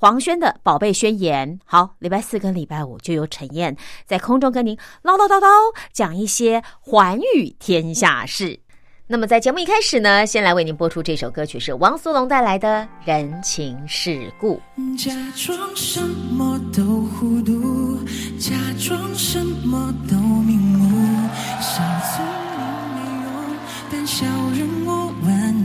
[0.00, 3.76] 黄轩的《宝贝宣言》，好，礼拜四跟礼拜五就由陈燕
[4.06, 5.48] 在空中跟您唠唠叨叨
[5.92, 8.60] 讲一些寰宇天下事。
[9.08, 14.60] 那么在节目一开始呢，先来为您播出这首歌曲，是汪苏泷带来的《人情世故》。
[14.96, 17.96] 假装什么都糊涂，
[18.38, 21.28] 假装什么都明目，
[21.60, 21.82] 小
[22.14, 22.37] 聪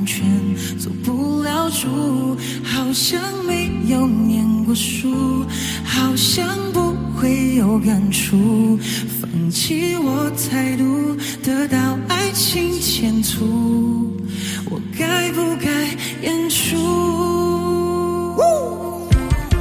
[0.04, 0.22] 完全
[0.78, 5.46] 做不了主，好像没有念过书，
[5.86, 8.78] 好像不会有感触，
[9.22, 14.14] 放弃我态度，得到爱情前途，
[14.70, 15.72] 我该不该
[16.22, 16.76] 演出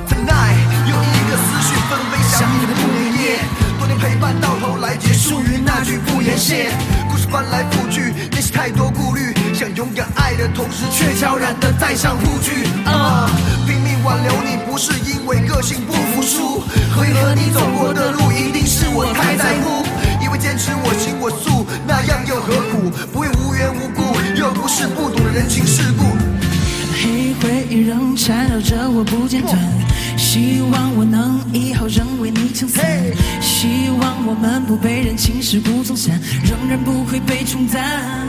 [0.09, 0.59] ？Tonight
[0.91, 3.39] 有一个思绪纷飞，想你的不眠夜，
[3.79, 6.73] 多年陪伴到头来结束于那句不言谢。
[7.09, 9.32] 故事翻来覆去，内心太多顾虑，
[9.63, 12.67] 想勇敢爱的同时，却悄然的戴上护具。
[12.85, 13.31] 啊、
[13.65, 16.61] 拼命挽留你，不是因为个性不服输，
[16.93, 19.87] 可以和你走过的路，一定是我太在乎。
[20.21, 22.91] 因为坚持我行我素，那样又何苦？
[23.13, 24.03] 不会无缘无故，
[24.37, 26.07] 又不是不懂人情世故。
[27.01, 29.57] 黑回忆仍缠绕着我不间断，
[30.19, 32.85] 希望我能以后仍为你撑伞，
[33.41, 38.22] 希望我们不被人情世故冲散，仍然不会被冲淡。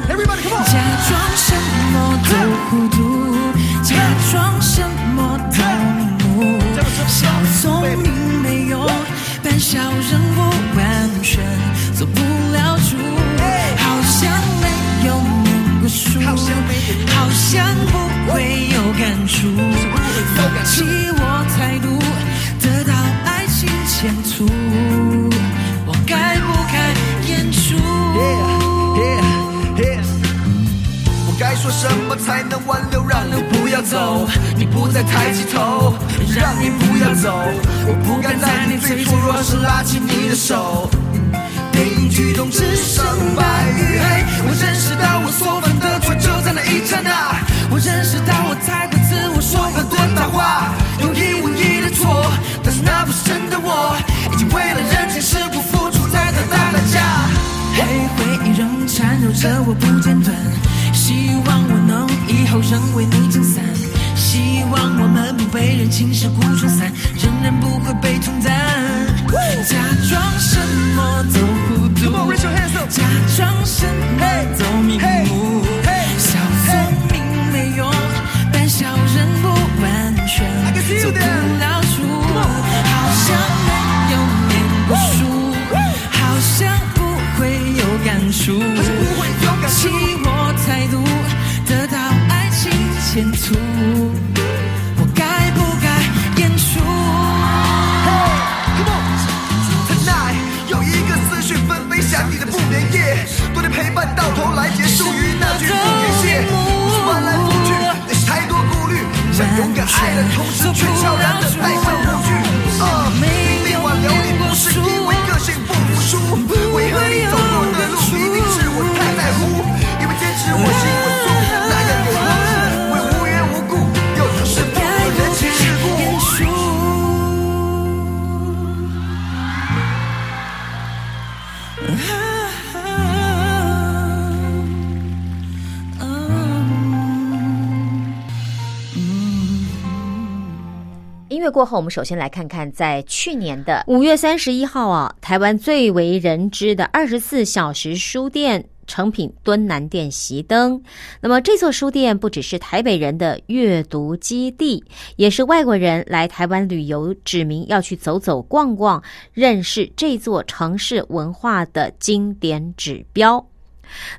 [141.54, 150.82] 过后，我们首先来看看，在去年的五月三十一号啊，台湾最为人知的二十四小时书店成品敦南店熄灯。
[151.22, 154.84] 那么这座书店不只是台北人的阅读基地，
[155.16, 159.02] 也是外国人来台湾旅游指明要去走走逛逛，
[159.32, 163.46] 认识这座城市文化的经典指标。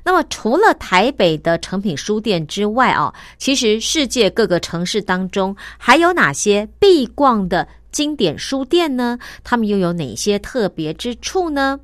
[0.03, 9.17] 那么，除了台北的诚品书店之外啊，其实世界各个城市当中还有哪些必逛的经典书店呢？
[9.43, 11.79] 他们又有哪些特别之处呢？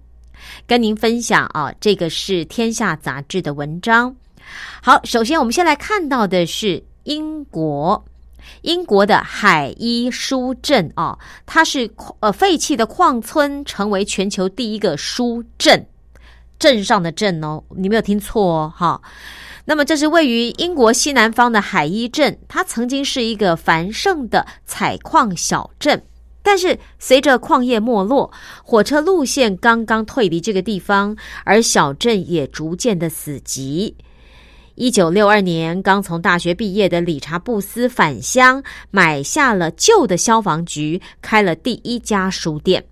[0.66, 4.16] 跟您分享啊，这个是《天下》杂志的文章。
[4.82, 8.04] 好，首先我们先来看到的是英国，
[8.64, 11.90] 英国的海伊书镇啊，它是
[12.22, 15.86] 呃废弃的矿村，成为全球第一个书镇。
[16.62, 19.02] 镇上的镇哦，你没有听错哦，哈。
[19.66, 26.04] 那么这是位于英国西南方的海伊镇，它曾经是一个繁盛的采矿小镇，
[26.44, 28.32] 但是随着矿业没落，
[28.64, 33.96] 火车路线刚刚退离这个地方，而小镇也逐渐的死寂。
[34.76, 42.91] 一九六二年，刚从大学毕业的理查布斯返乡，买下了旧的消防局，开了第一家书店。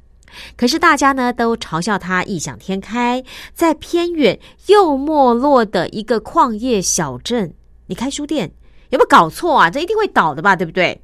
[0.55, 3.23] 可是大家呢都嘲笑他异想天开，
[3.53, 7.53] 在偏远又没落的一个矿业小镇，
[7.87, 8.51] 你开书店
[8.89, 9.69] 有没有搞错啊？
[9.69, 11.01] 这一定会倒的吧，对不对？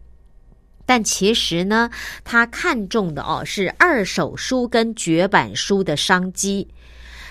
[0.86, 1.89] 但其实呢，
[2.24, 6.68] 他看中的哦是二手书跟绝版书的商机。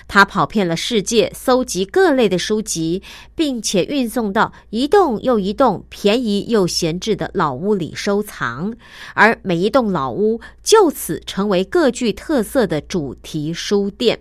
[0.07, 3.01] 他跑遍了世界，搜集各类的书籍，
[3.35, 8.73] 并且运送到一栋又一栋便宜又闲置的老屋里收藏，
[9.13, 14.19] 而每一栋老屋就此成为各具特色的主题书店。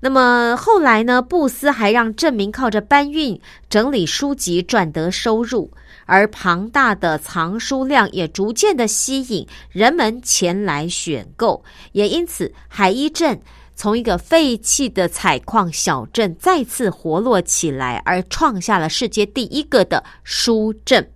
[0.00, 1.20] 那么后来呢？
[1.20, 5.72] 布斯还让镇民靠着搬运、整理书籍赚得收入，
[6.06, 13.40] 而庞大的藏书量也逐渐的吸引人们前来选购，也因此海伊镇。
[13.78, 21.12] 从一个废弃的采矿小镇再次活络起来，而创下了世界第一个的书镇。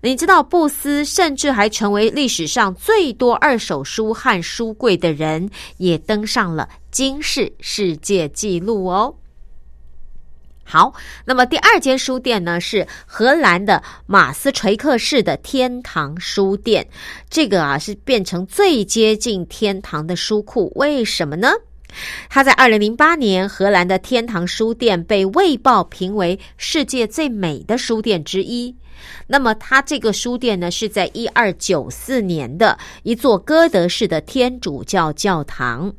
[0.00, 9.16] 你知道，布斯甚至还成为历史上最多二手书和书柜的人，也登上了金氏世界纪录哦。
[10.68, 10.92] 好，
[11.24, 16.84] 那么第二间书店呢，是荷兰的马斯垂克市的天堂书店。
[17.30, 20.72] 这个啊，是变成最接近天堂的书库。
[20.74, 21.52] 为什么呢？
[22.28, 28.74] 他在二零零八年，荷兰的天堂书店被《卫报》评为世界最美的书店之一。
[29.28, 35.94] 那么，他这个书店呢，是在一二九四年的一座哥德式的天主教教堂。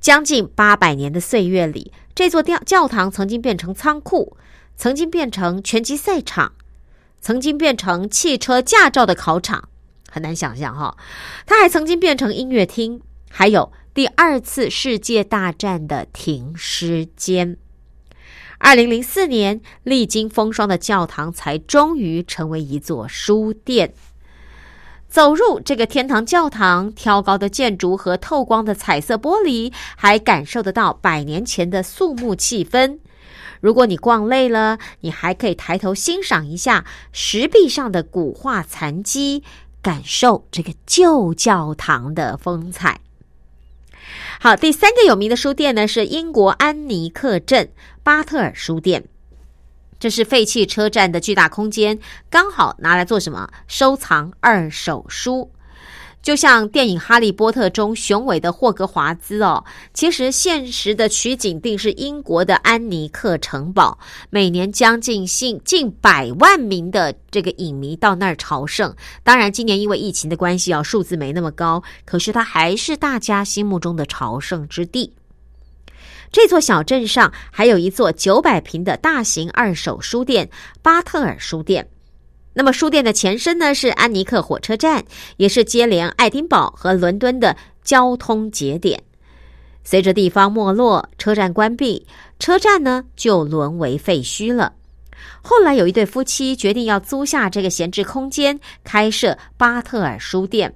[0.00, 1.92] 将近八百年的岁月里。
[2.14, 4.36] 这座教教堂曾经变成仓库，
[4.76, 6.52] 曾经变成拳击赛场，
[7.20, 9.68] 曾经变成汽车驾照的考场，
[10.10, 10.96] 很难想象哈。
[11.46, 13.00] 它还曾经变成音乐厅，
[13.30, 17.56] 还有第二次世界大战的停尸间。
[18.58, 23.94] 二零零四年，历经风霜的教堂才终于成为一座书店。
[25.08, 32.98] 走入这个天堂教堂，挑高的建筑和透光的彩色玻璃，还感受得到百年前的肃穆气氛。
[33.60, 39.42] 如果你逛累了，你还可以抬头欣赏一下石壁上的古画残迹，
[39.82, 43.00] 感受这个旧教堂的风采。
[44.40, 47.70] 好，第三个有名的书店呢，是英国安尼克镇
[48.04, 49.04] 巴特尔书店。
[49.98, 51.98] 这是废弃车站的巨大空间，
[52.30, 53.48] 刚好拿来做什么？
[53.66, 55.50] 收藏二手书。
[56.20, 59.64] 就像电影《哈利波特》中雄伟的霍格华兹哦，
[59.94, 63.98] 其实现实的取景地是英国的安尼克城堡。
[64.28, 68.94] 每年将近近近百万名的这个影迷到那儿朝圣。
[69.22, 75.14] 当然，今年因为疫情的关系啊，数字没那么高，可是它还是大家心目中的朝圣之地。
[76.30, 80.48] 这座小镇上还有一座九百平的大型二手书店——
[80.82, 81.88] 巴特尔书店。
[82.52, 85.04] 那么，书店的前身呢是安尼克火车站，
[85.36, 89.00] 也是接连爱丁堡和伦敦的交通节点。
[89.84, 92.06] 随着地方没落，车站关闭，
[92.38, 94.72] 车站呢就沦为废墟了。
[95.40, 100.74] 后来，有一对夫妻决定要租下这个闲置空间，开设巴特尔书店。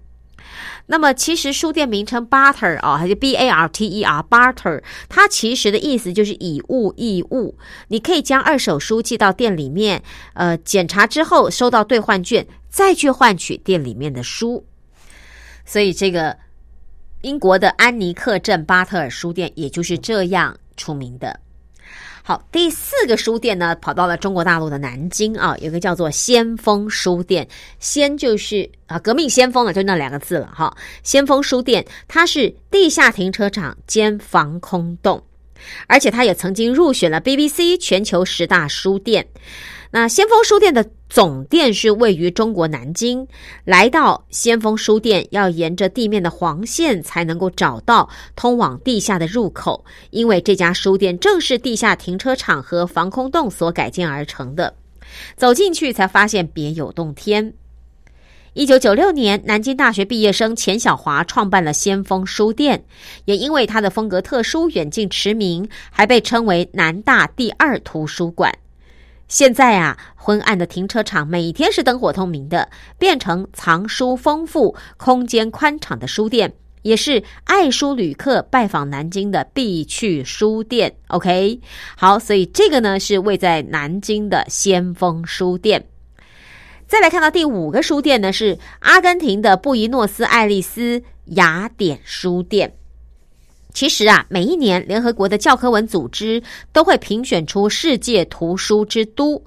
[0.87, 7.57] 那么，其实书店名称 “barter” 啊，还是 “b a r t e r” barter，它其实的意思就是以物易物。
[7.89, 10.03] 你可以将二手书寄到店里面，
[10.35, 14.67] 呃，检查之后收到兑换券，再去换取店里面的书。
[15.65, 16.37] 所以，这个
[17.23, 21.39] 英国的安尼克镇巴特尔书店也就是这样出名的。
[22.33, 27.47] 好，第四个书店呢，跑到了中国大陆的南京啊，有个叫做先锋书店，
[27.79, 30.75] 先就是啊革命先锋了，就那两个字了哈。
[31.03, 35.23] 先锋书店，它是地下停车场兼防空洞，
[35.87, 39.27] 而且它也曾经入选了 BBC 全球十大书店。
[39.95, 43.29] 那先锋书店的总店是位于中国南京。
[43.65, 54.75] 来到先锋书店，要沿着地面的黄线才能够找到通往地下的入口，因为这家书店正是地下停车场和防空洞所改建而成的。
[55.37, 57.53] 走进去才发现别有洞天。
[58.55, 62.83] 一九九六年，南京大学毕业生钱小华创办了先锋书店，
[63.27, 68.55] 也因为他的风格特殊，远近驰名，还被称为南大第二图书馆。
[69.33, 80.95] 现在啊，昏暗的停车场每天是灯火通明的，变成藏书丰富、空间宽敞的书店，也是爱书旅客拜访南京的必去书店。
[81.07, 81.59] OK，
[81.97, 85.83] 好，所以这个呢是位在南京的先锋书店。
[86.87, 92.75] 再来看到第五个书店呢，是阿根廷的布宜诺斯艾利斯雅典书店。
[93.75, 99.43] 其实啊，每一年联合国的教科文组织都会评选出世界图书之都，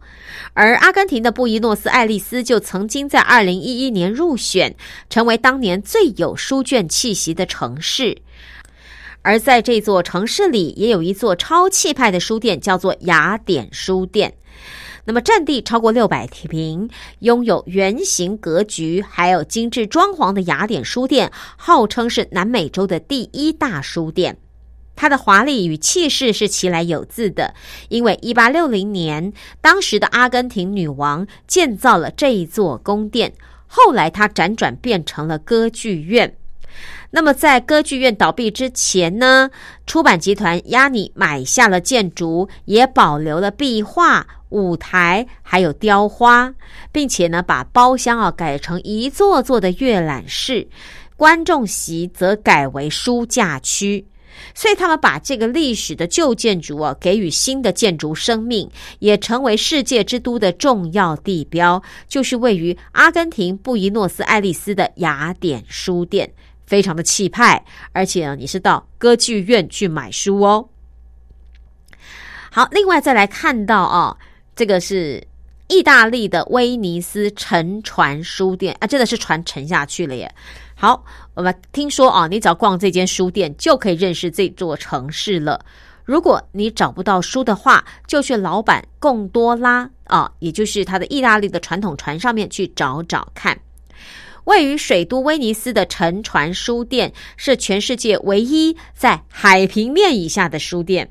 [0.53, 4.75] 而阿根廷的布宜诺斯艾利斯就曾经在二零一一年入选，
[5.09, 8.17] 成为当年最有书卷气息的城市。
[9.21, 14.33] 而在这座城市里，也有一座超气派的书店，叫做雅典书店。
[15.05, 24.37] 那么占地超过六百平，拥有圆形格局，还有精致装潢的雅典书店，号称是南美洲的第一大书店。
[24.95, 27.53] 它的华丽与气势是其来有自的，
[27.89, 29.31] 因为一八六零年，
[29.61, 33.33] 当时的阿根廷女王建造了这一座宫殿，
[33.67, 36.37] 后来它辗转变成了歌剧院。
[37.15, 39.49] 那么，在歌剧院倒闭之前呢，
[39.87, 46.53] 出版集团压你买下了建筑，也保留了壁画、舞台，还有雕花，
[46.91, 50.67] 并且呢，把包厢啊改成一座座的阅览室，
[51.15, 54.05] 观众席则改为书架区。
[54.53, 58.69] 所以，他们把这个历史的旧建筑啊给予新的建筑生命，
[58.99, 66.33] 也成为世界之都的重要地标，就是位于阿根廷布宜诺斯艾利斯的雅典书店。
[66.65, 70.69] 非常的气派，而且呢，你是到歌剧院去买书哦。
[72.51, 74.17] 好，另外再来看到啊，
[74.55, 75.25] 这个是
[75.67, 80.33] 意大利的威尼斯沉船书店啊，真的是船沉下去了耶。
[80.75, 81.03] 好，
[81.33, 85.65] 我们听说啊，你只要逛这间书店就可以认识这座城市了。
[86.03, 93.57] 如果你找不到书的话，就去老板贡多拉啊，也就是他的意大利的传统船上面去找找看。
[94.45, 101.09] 位于水都威尼斯的沉船书店是全世界唯一在海平面以下的书店，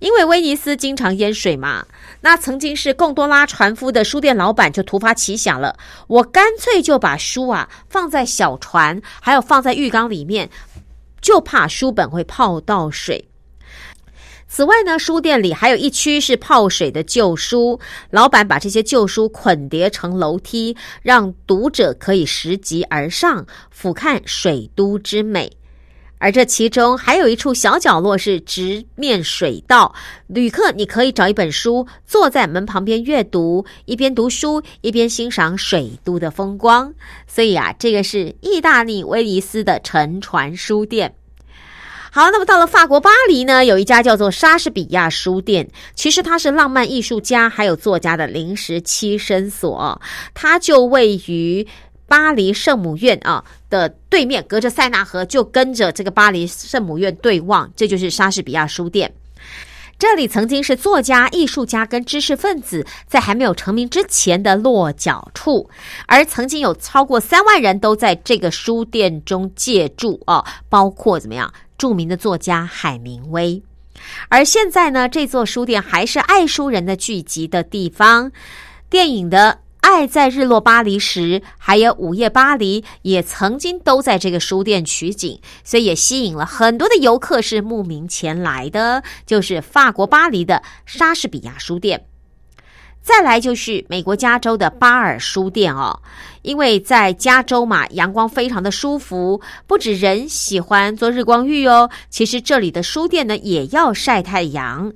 [0.00, 1.86] 因为威尼斯经常淹水嘛。
[2.20, 5.76] 那曾经是贡多拉船夫的书店老板就突发奇想了，
[6.08, 10.50] 我干脆就把书啊放在小船，还有放在浴缸里面，
[11.20, 13.27] 就怕书本会泡到水。
[14.48, 17.78] 此外呢，书店里还有一区是泡水的旧书，
[18.10, 25.52] 老板把这些旧书捆叠成楼梯，让读者可以拾级而上，俯瞰水都之美。
[26.20, 29.94] 而这其中还有一处小角落是直面水道，
[30.26, 36.92] 旅客你可以找一本书，坐在门旁边阅读，一边读书一边欣赏水都的风光。
[37.28, 41.14] 所以啊，这个是意大利威尼斯的沉船书店。
[42.10, 45.68] 好，那么到了法国巴黎呢，有一家叫做莎士比亚书店。
[45.94, 50.00] 其实它是浪漫艺术家还有作家的临时栖身所，
[50.32, 51.66] 它就位于
[52.06, 59.12] 巴黎圣母院啊的对面，隔着塞纳河，就跟着这个巴黎圣母院对望，这就是莎士比亚书店。
[59.98, 65.68] 这里曾经是作家、艺术家跟知识分子在还没有成名之前的落脚处，
[66.06, 71.52] 而曾经有超过三万人都在这个书店中借住啊，包括怎么样？
[71.78, 73.62] 著名的作家海明威，
[74.28, 78.32] 而现在呢，这座书店还是爱书人的聚集的地方。
[78.90, 89.04] 电影的《爱在日落巴黎时》还有《午夜巴黎》也曾经都在这个书店取景，所以也吸引了很多的游客是慕名前来的。
[89.24, 92.06] 就是法国巴黎的莎士比亚书店。
[93.02, 95.98] 再来就是美国加州的巴尔书店哦，
[96.42, 104.92] 因为在加州嘛，阳光非常的舒服，不止人喜欢做日光浴哦，其实这里的书店呢也要晒太阳，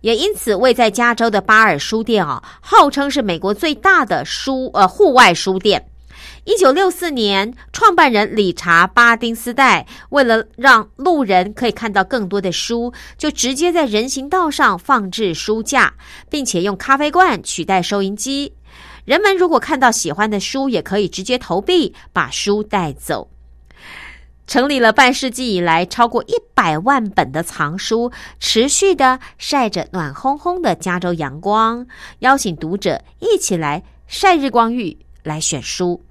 [0.00, 5.84] 也因此位在加州的巴尔书店哦，号称是美国最大的书呃户外书店。
[6.46, 15.94] 一九六四年，创办人理查·巴丁斯代为了让路人可以看到更多的书，就直接在人行道上放置书架，
[16.30, 18.54] 并且用咖啡罐取代收银机。
[19.04, 23.28] 人们如果看到喜欢的书，也可以直接投币把书带走。
[24.46, 31.84] 成立了半世纪以来，超过一百万本的藏书，持续的晒着暖烘烘的加州阳光，
[32.20, 36.04] 邀请读者一起来晒日光浴，来选书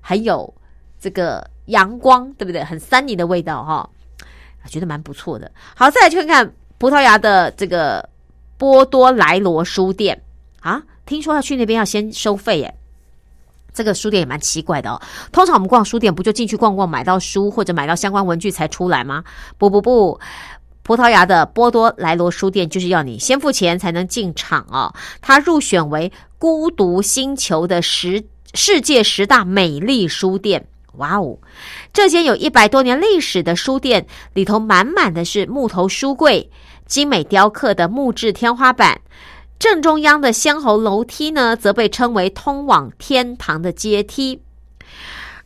[0.00, 0.52] 很有
[1.00, 2.64] 这个阳光，对不对？
[2.64, 3.88] 很 sunny 的味道哈，
[4.68, 5.50] 觉得蛮不错的。
[5.74, 8.08] 好，再来去看看葡萄牙的这个
[8.58, 10.20] 波多莱罗书店
[10.60, 12.74] 啊，听说要去那边要先收费耶。
[13.72, 15.00] 这个书店也蛮奇怪的哦。
[15.30, 19.22] 通常我们逛书店不就进去逛逛，买到书或者买到相关文具才出来吗？
[19.58, 20.18] 不不不，
[20.82, 24.92] 葡萄牙的波多莱罗书店就是要你先付钱才能进场哦。
[25.20, 28.20] 它入选为孤独星球的十
[28.54, 30.66] 世界十大美丽书店。
[30.94, 31.38] 哇哦！
[31.92, 36.50] 这间有一百多年历史的书店里头满满的是木头书柜、
[36.84, 39.00] 精美雕刻的木质天花板。
[39.58, 44.42] 正中央的仙猴楼梯呢，则被称为通往天堂的阶梯。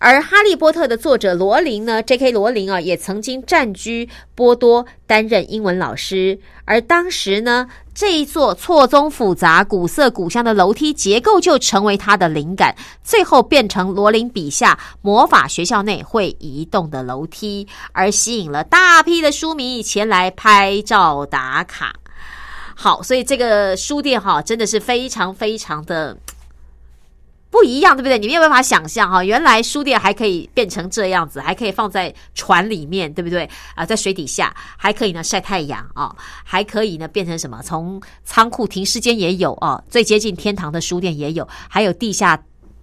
[0.07, 2.31] 而《哈利波特》的作者罗琳呢，J.K.
[2.31, 6.39] 罗琳啊，也曾经暂居波多担任英文老师。
[6.67, 21.95] 而当时呢，这一座错综复杂、古色古香的楼梯结构就成为他的灵感，最后变成罗琳笔下魔法学校内会移动的楼梯，而吸引了大批的书迷前来拍照打卡。
[22.75, 26.15] 好，所以这个书店哈，真的是非常非常的
[27.55, 28.19] 不一样，对不对？
[28.19, 33.49] 你没有办法想象哈，原来书店还可以变成这样子，还可以放在船里面，对不对？
[33.77, 37.63] 啊，在水底下还可以呢晒太阳啊，还可以呢变成什么？
[37.63, 42.37] 从仓库停尸间也有哦，最接近天堂的书店也有，还有地下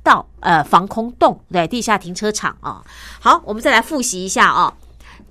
[0.04, 2.82] 道呃防空洞，对，地下停车场啊。
[3.20, 4.74] 好，我们再来复习一下啊。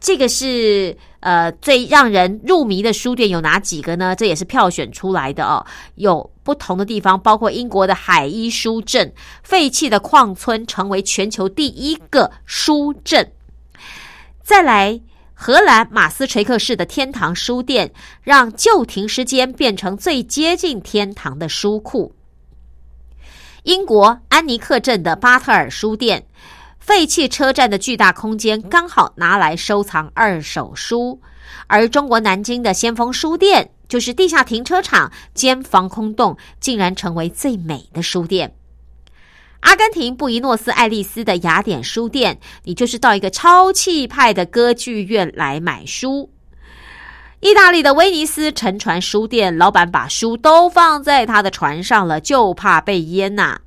[0.00, 4.16] 这个是呃最让人入迷的书店有哪几个呢？
[4.16, 5.64] 这也是票选出来的哦。
[5.94, 9.12] 有不同的地方，包括英国的海伊书镇，
[9.42, 13.30] 废弃的矿村成为全球第一个书镇。
[14.42, 15.00] 再来，
[15.32, 22.12] 荷兰马斯垂克市的天堂书店，让旧停尸间变成最接近天堂的书库。
[23.64, 26.26] 英国安尼克镇的巴特尔书店。
[26.80, 31.20] 废弃车站的巨大空间刚好拿来收藏二手书，
[31.68, 38.56] 而中国南京的先锋书店就是地下停车场兼防空洞，竟然成为最美的书店。
[39.60, 46.32] 阿根廷布宜诺斯艾利斯的雅典书店，你就是到一个超气派的歌剧院来买书。
[47.40, 53.60] 意大利的威尼斯沉船书店，老板把书都放在他的船上了，就怕被淹呐。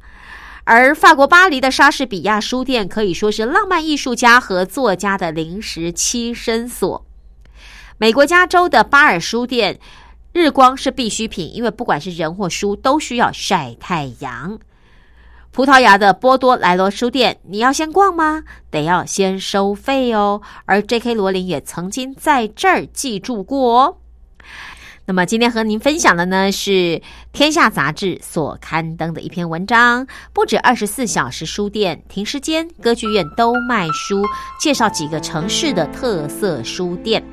[0.66, 7.06] 而法国巴黎的莎士比亚书店可以说是浪漫艺术家和作家的临时栖身所。
[7.98, 9.80] 美国加州的巴尔书店，
[10.32, 14.58] 日光是必需品，因为不管是人或书都需要晒太阳。
[15.52, 18.44] 葡萄牙的波多莱罗书店，你要先逛吗？
[18.72, 20.42] 得要先收费哦。
[20.66, 21.14] 而 J.K.
[21.14, 23.98] 罗琳也曾经在这儿记住过哦。
[25.06, 26.72] 那么今天和您分享的呢是
[27.34, 34.24] 《天下杂志》所刊登的一篇文章，不止二十四小时书店、停尸间、歌剧院都卖书，
[34.62, 37.33] 介绍几个城市的特色书店。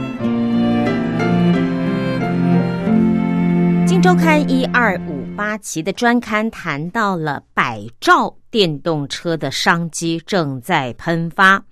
[4.01, 11.63] 周刊》一二五八期的专刊谈到了百兆电动车的商机正在喷发，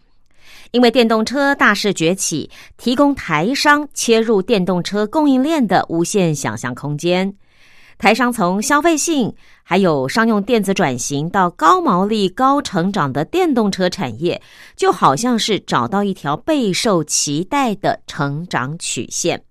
[0.69, 7.33] 因为电动车大势崛起，提供台商切入电动车供应链的无限想象空间。
[7.97, 14.39] 台商从消费性还有商用电子转型到高毛利、高成长的电动车产业，
[14.75, 19.41] 就好像是找到一条备受期待的成长曲线，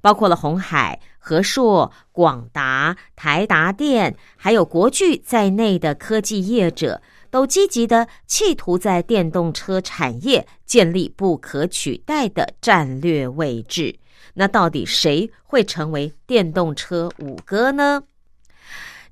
[0.00, 0.98] 包括了红海。
[1.28, 13.94] 和硕、广达、台达电，还有国巨在内的科技业者，都积极的企图在电动车产业建立不可取代的战略位置。
[14.32, 18.02] 那到底谁会成为电动车五哥呢？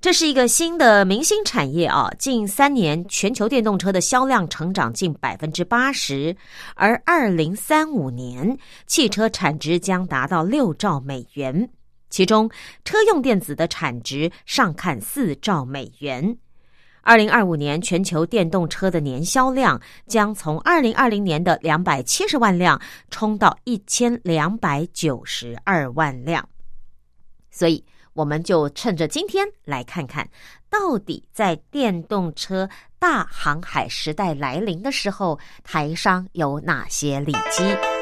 [0.00, 2.10] 这是一个新的明星产业啊！
[2.18, 6.34] 近三年，全球电动车的销量成长近百分之八十，
[6.76, 11.68] 而二零三五年，汽车产值将达到六兆美元。
[12.16, 12.48] 其中，
[12.82, 16.38] 车用电子的产值上看四兆美元。
[17.02, 26.48] 二零二五年，全球电动车的年销量将从二零二零年的两百七十万辆冲到一千两百九十二万辆。
[27.50, 30.26] 所以，我们就趁着今天来看看，
[30.70, 32.66] 到底在电动车
[32.98, 37.95] 大航海时代来临的时候，台商有哪些利基。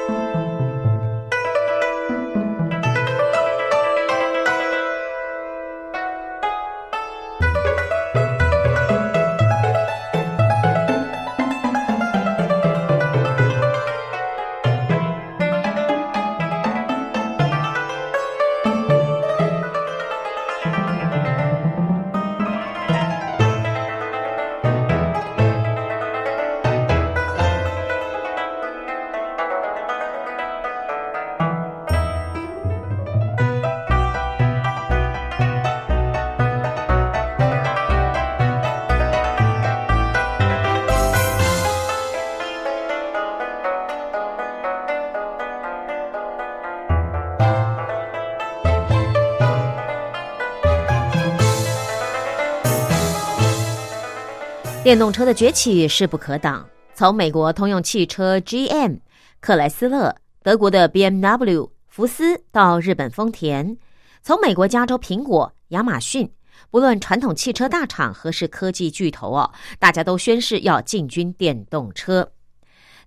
[54.85, 56.68] 电动车的崛起势不可挡。
[56.92, 58.99] 从美国通用汽车 GM、
[59.40, 63.79] 克莱斯勒、德国的 BMW、福斯到日本丰田，
[64.20, 66.31] 从美国加州苹果、亚马逊，
[66.70, 72.33] 不论传统汽车大厂何是科技巨头哦，大家都宣誓要进军电动车。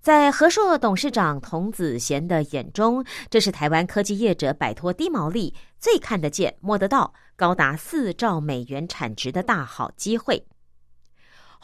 [0.02, 10.44] 在和硕董事长童子贤的眼中，这是台湾科技业者摆脱低毛利、最看得见、摸得到、高达四兆美元产值的大好机会。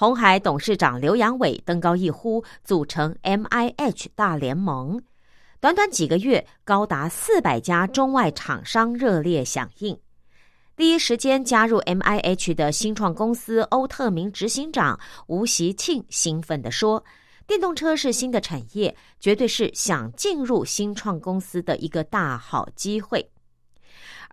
[0.04, 5.02] 红海董事长刘阳伟登高一呼，组成 M I H 大联盟。
[5.62, 9.98] 短短几个月，高达四百家中外厂商热烈响应。
[10.76, 17.06] 第一时间加入 M I H 的新创公司欧特明执行长吴习庆兴奋地说
[17.48, 23.26] ：“电动车是新的产业，绝对是想进入新创公司的一个大好机会。”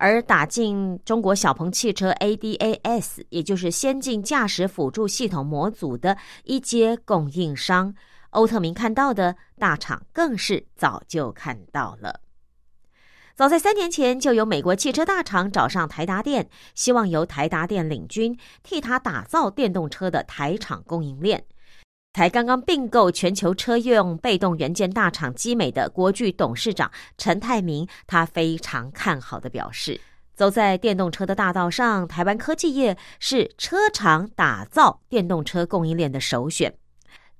[0.00, 7.94] 而打进中国小鹏汽车 ADAS，也就是先进驾驶辅助系统模组的一阶供应商
[8.30, 12.20] 欧特明看到的大厂，更是早就看到了。
[13.36, 21.44] 早在三年前，就有美国汽车大厂找上台达电，希望由台达电领军，替他打造电动车的台厂供应链。
[22.20, 29.98] 才刚刚并购全球车用被动元件大厂基美的国巨董事长陈泰明，他非常看好的表示
[30.36, 36.70] ：“走在电动车的大道上，台湾科技业是车厂打造电动车供应链的首选。”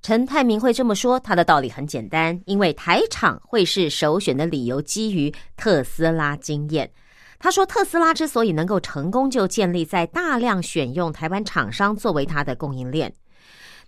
[0.01, 6.89] 陈泰明会这么说，他的道理很简单，因为台厂会是首选的理由基于特斯拉经验。
[7.37, 13.13] 他说，特斯拉之所以能够成功，就建立在大量选用台湾厂商作为它的供应链。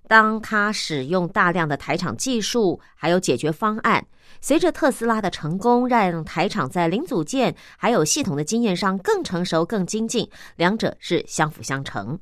[0.07, 4.05] 当他使用大量的台厂技术，还有解决方案，
[4.41, 12.19] 随着特斯拉的成功，让台厂在零组件还有系统的经验上更成熟、更精进，两者是相辅相成。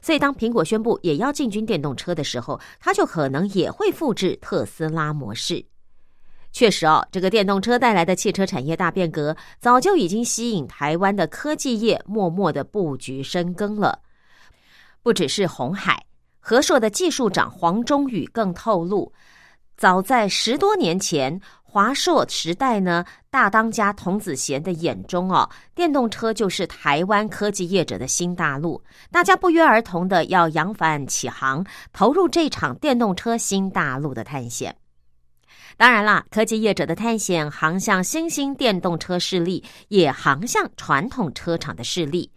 [0.00, 5.64] 所以，当苹果宣布也要进军电动车的时候，他就可能也会复制特斯拉模式。
[6.52, 14.00] 确实哦，这个电动车带来的汽车产业大变革，早就已经吸引台湾的科技业默默的布局深耕了。
[15.02, 16.04] 不只是红海，
[16.44, 19.12] 和硕的技术长黄忠宇更透露，
[19.76, 34.76] 早在十多年前，华硕时代呢，大当家童子贤的眼中哦，电动车就是台湾科技业者的新大陆，大家不约而同的要扬帆起航，投入这场电动车新大陆的探险。
[35.76, 42.28] 当然啦，科技业者的探险航向新兴电动车势力，也航向传统车厂的势力。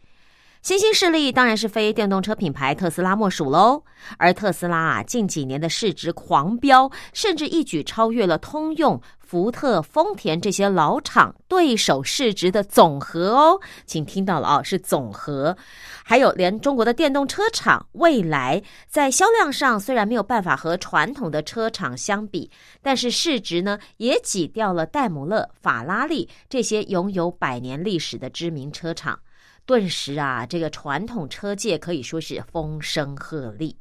[0.65, 3.83] 新兴势力当然是非电动车品牌特斯拉莫属喽。
[4.17, 13.61] 而特斯拉啊，近几年的市值狂飙，甚至一举超越了通用、福特、丰田这些老厂对手市值的总和哦。
[13.85, 15.55] 请听到了啊，是总和。
[16.03, 22.49] 还有连中国的电动车厂未来在销量上虽然没有办法和传统的车厂相比，
[22.81, 29.19] 但是市值呢也挤掉了戴姆勒、法拉利这些拥有百年历史的知名车厂。
[29.65, 33.75] 顿时啊，这个传统车界可以说是风声鹤唳。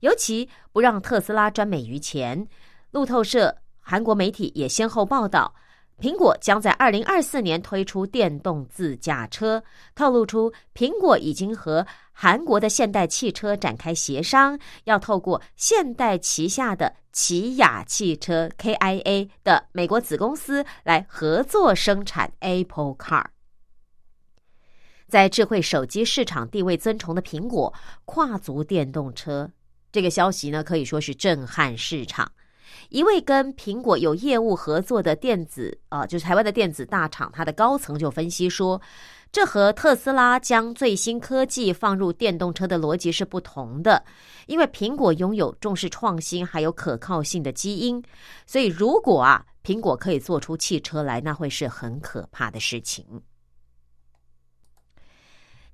[0.00, 2.46] 尤其不让特斯拉专美于前，
[2.90, 5.54] 路透社韩国媒体也先后报道，
[5.98, 9.62] 苹果将在二零二四年推出电动自驾车，
[9.94, 23.24] 透露出苹果已经和韩国的现代汽车展开协商，要透过现代旗下的起亚汽车 KIA 的美国子公司来合作生产 Apple Car。
[25.10, 29.50] 在智慧手机市场地位尊崇的苹果跨足电动车，
[29.92, 32.30] 这个消息呢可以说是震撼市场。
[32.88, 38.80] 一位跟苹果有业务合作的电子啊，就是台湾的电子大厂，它的高层就分析说，
[39.30, 44.02] 这和特斯拉将最新科技放入电动车的逻辑是不同的。
[44.46, 48.02] 因为苹果拥有重视创新还有可靠性的基因，
[48.46, 53.04] 所以如果啊苹果可以做出汽车来，那会是很可怕的事情。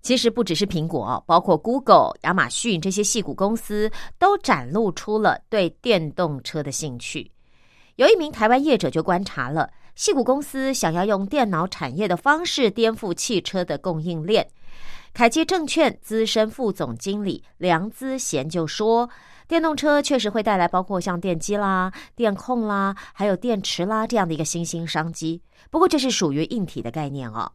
[0.07, 3.90] 其实不只是苹果，包括 Google、亚马逊这些细股公司
[4.21, 7.29] 都展露出了对电动车的兴趣。
[7.97, 14.47] 有一名台湾业者就观察了，细股公司想要用电脑产业的方式颠覆汽车的供应链。
[15.12, 19.11] 凯基证券资深副总经理梁资贤就说
[19.49, 25.42] ：“电动车确实会带来包括像电机啦、电控啦，还有电池啦这样的一个新兴商机。
[25.69, 27.51] 不过这是属于硬体的概念哦。”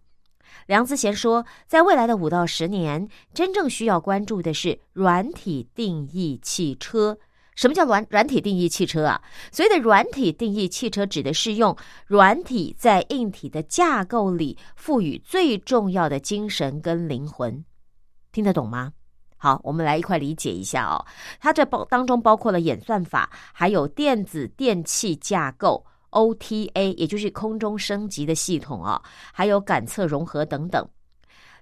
[0.67, 7.17] 梁思贤说，在未来的五到十年，真正需要关注的是软体定义汽车。
[7.55, 9.21] 什么叫软软体定义汽车啊？
[9.51, 11.75] 所谓的软体定义汽车，指的是用
[12.07, 17.63] 软体在硬体的架构里赋予最重要的精神跟灵魂。
[18.31, 18.93] 听得懂吗？
[19.35, 21.05] 好，我们来一块理解一下哦。
[21.39, 25.85] 它这包当中包括了演算法，还有电子电器架构。
[26.11, 29.01] OTA，也就是空中升级的系统啊，
[29.33, 30.87] 还有感测融合等等。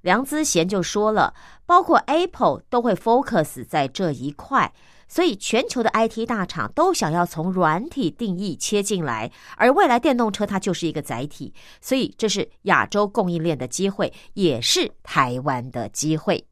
[0.01, 1.33] 梁资贤就说了，
[1.65, 4.71] 包括 Apple 都会 focus 在这一块，
[5.09, 16.45] 所以全球的 IT 大厂都想要从软体定义切进来，而未来电动车它就是一个载体，所以这是亚洲供应链的机会，也是台湾的机会。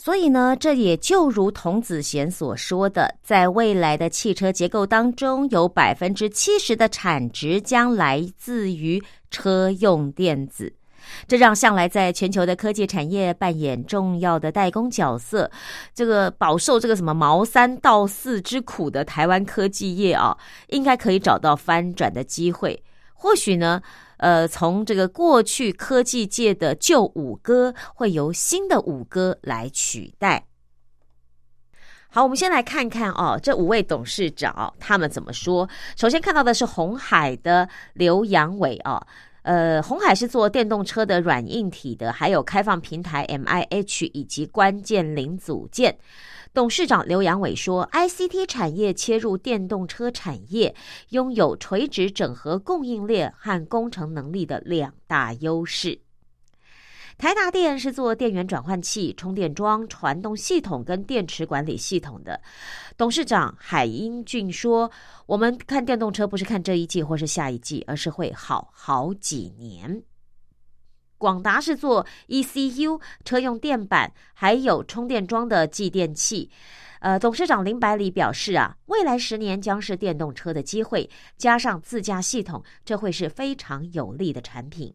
[0.00, 10.72] 所以呢，这也就如童子贤所说的，在未来的汽车结构当中，有百分之七十的产值将来自于车用电子，
[11.26, 15.50] 这让向来在全球的科技产业扮演重要的代工角色，
[15.92, 22.80] 这个饱受这个什么毛三到四之苦的台湾科技业啊，应该可以找到翻转的机会。
[23.14, 23.82] 或许呢？
[24.18, 30.44] 呃，从这个过去科技界的旧五哥，会由新的五哥来取代。
[32.10, 35.68] 好，我们先来看看哦，这五位董事长他们怎么说。
[35.96, 39.06] 首先看到的是红海的刘阳伟哦，
[39.42, 45.98] 呃，红海是做电动车的软硬体的，还有开放平台 M I H 以及关键零组件。
[46.54, 50.74] 董事长刘阳伟说：“ICT 产业切入电动车产业，
[51.10, 56.00] 拥有垂直整合供应链和工程能力的两大优势。
[57.16, 62.40] 台达电是做电源转换器、充电桩、传动系统跟电池管理系统的。”
[62.96, 64.90] 董事长海英俊说
[65.26, 70.02] ：“我们看电动车不是看这一季或是下一季，而是会好好几年。”
[71.18, 76.48] 广达是做 ECU 车用电板，还有充电桩的继电器。
[77.00, 84.94] 呃，董事长林百里表示啊，未来十年将是电动车的机会，加上自驾系统，这会是非常有利的产品。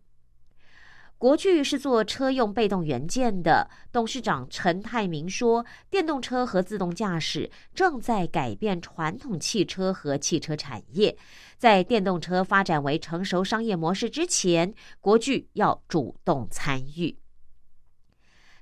[1.24, 11.18] 国巨是做车用被动元件的，董事长陈泰明说，电动车和自动驾驶正在改变传统汽车和汽车产业。
[11.58, 17.18] 在电动车发展为成熟商业模式之前，国巨要主动参与。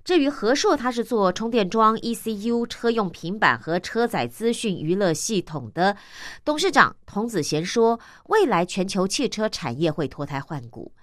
[0.04, 5.98] 至于和硕，它是做充电桩、ECU、车用平板和车载资讯娱乐系统的。
[6.46, 10.94] 董事长童子贤说，未来全球汽车产业会脱胎换骨。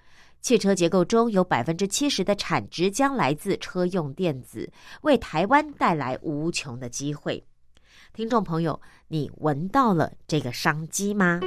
[0.41, 4.71] 汽车结构中有百分之七十的产值将来自车用电子，
[5.01, 7.43] 为台湾带来无穷的机会。
[8.13, 11.39] 听众朋友，你闻到了这个商机吗？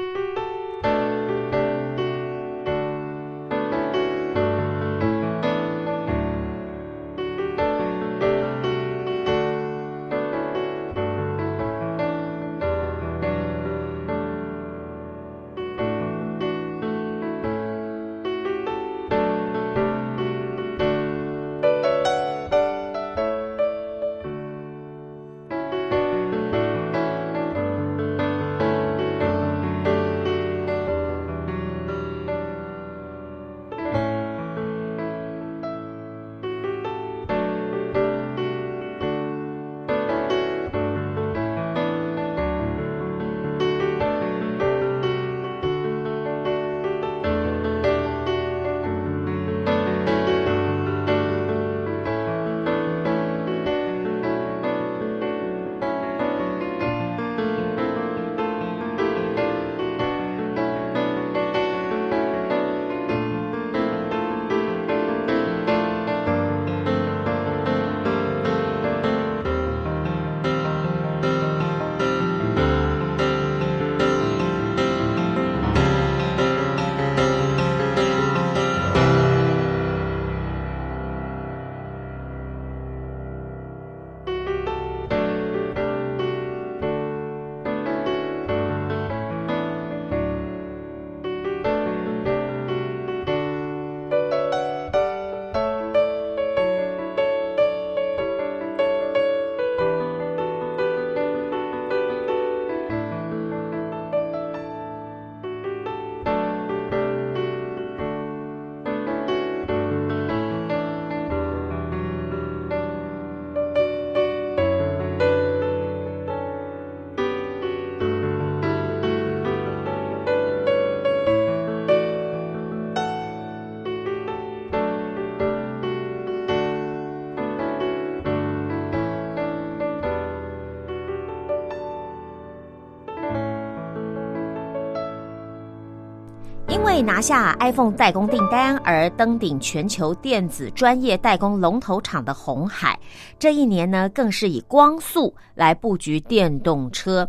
[137.03, 142.99] 拿下 iPhone 代工订单而登顶全球电子专业代工龙头厂的红海，
[143.39, 147.29] 这一年呢，更是以光速来布局电动车。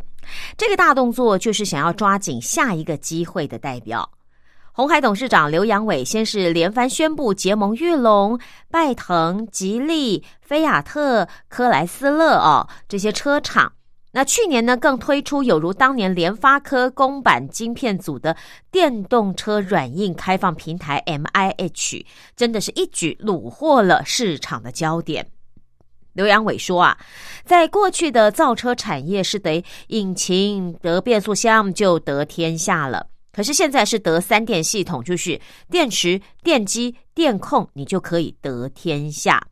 [0.55, 4.07] 这个大动作就是想要抓紧下一个机会的代表。
[4.71, 8.39] 红海董事长刘扬伟先是连番宣布结盟玉龙、
[8.71, 13.73] 拜腾、吉利、菲亚特、科莱斯勒哦这些车厂。
[14.15, 18.37] 那去年呢，更推出有如当年联发科公版晶片组的
[18.69, 25.25] 电动车软硬开放平台 M I H，真的是一举虏获了市场的焦点。
[26.13, 26.95] 刘阳伟说啊，
[27.43, 35.41] 在过去的造车产业是得引擎得变速箱就得天下了，可是现在是得三电系统，就是
[35.71, 39.43] 电池、电机、电控，你就可以得天下。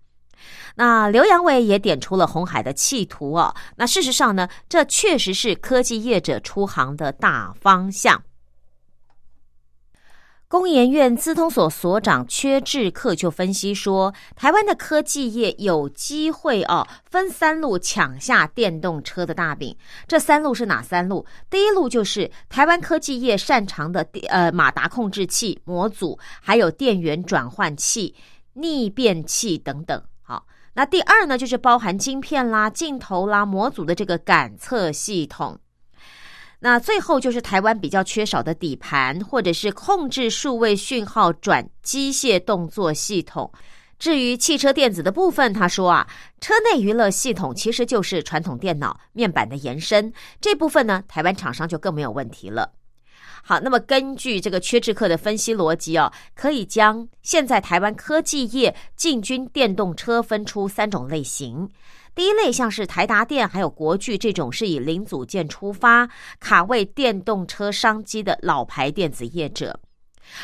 [0.76, 3.54] 那刘阳伟也点出了红海的企图哦。
[3.76, 8.24] 那事实上呢，这确实是科技业者出行的大方向。
[10.48, 19.74] 工研院资通所所长缺志克就分析说，台湾的科技业有机会哦，分三路抢下电动车的大饼。
[20.10, 21.26] 这三路是哪三路？
[21.50, 28.14] 第一路就是台湾科技业擅长的呃马达控制器模组，还有电源转换器、
[28.52, 30.04] 逆变器等等。
[30.74, 35.60] 那第二呢，就是包含晶片啦、镜头啦、模组的这个感测系统。
[36.60, 43.52] 那最后就是台湾比较缺少的底盘，或者是控制数位讯号转机械动作系统。
[43.98, 46.08] 至于汽车电子的部分，他说啊，
[46.40, 52.74] 车内娱乐系统其实就是传统电脑面板的延伸，这部分呢，台湾厂商就更没有问题了。
[53.44, 61.70] 好，那么根据这个缺智客的分析逻辑哦，可以将现在台湾科技业进军电动车分出三种类型。
[62.14, 69.80] 第一类像是台达电还有国巨这种是以零组件出发卡位电动车商机的老牌电子业者。